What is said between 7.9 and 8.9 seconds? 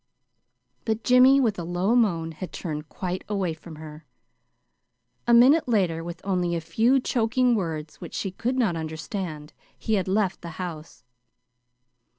which she could not